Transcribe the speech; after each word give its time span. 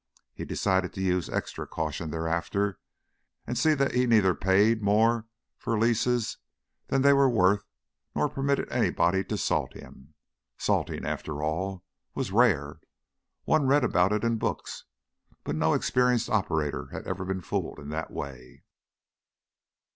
He 0.33 0.45
decided 0.45 0.93
to 0.93 1.01
use 1.03 1.29
extra 1.29 1.67
caution 1.67 2.09
thereafter 2.09 2.79
and 3.45 3.55
see 3.55 3.75
that 3.75 3.93
he 3.93 4.07
neither 4.07 4.33
paid 4.33 4.81
more 4.81 5.27
for 5.59 5.77
leases 5.77 6.37
than 6.87 7.03
they 7.03 7.13
were 7.13 7.29
worth 7.29 7.67
nor 8.15 8.27
permitted 8.27 8.71
anybody 8.71 9.23
to 9.25 9.37
"salt" 9.37 9.73
him. 9.75 10.15
Salting, 10.57 11.05
after 11.05 11.43
all, 11.43 11.83
was 12.15 12.31
rare; 12.31 12.79
one 13.43 13.67
read 13.67 13.83
about 13.83 14.11
it 14.11 14.23
in 14.23 14.37
books, 14.39 14.85
but 15.43 15.55
no 15.55 15.75
experienced 15.75 16.31
operator 16.31 16.87
had 16.91 17.05
ever 17.05 17.23
been 17.23 17.41
fooled 17.41 17.77
in 17.77 17.89
that 17.89 18.09
way. 18.09 18.63